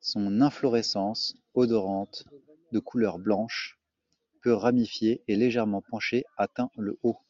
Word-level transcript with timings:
Son 0.00 0.40
inflorescence 0.42 1.36
odorante 1.54 2.24
de 2.72 2.80
couleur 2.80 3.20
blanche, 3.20 3.78
peu 4.42 4.52
ramifiée 4.52 5.22
et 5.28 5.36
légèrement 5.36 5.80
penchée 5.80 6.24
atteint 6.36 6.72
de 6.76 6.98
haut. 7.04 7.20